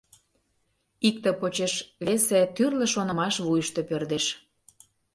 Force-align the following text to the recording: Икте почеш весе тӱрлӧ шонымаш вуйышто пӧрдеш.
Икте 1.07 1.29
почеш 1.39 1.73
весе 2.05 2.41
тӱрлӧ 2.55 2.85
шонымаш 2.93 3.35
вуйышто 3.45 3.81
пӧрдеш. 3.89 4.25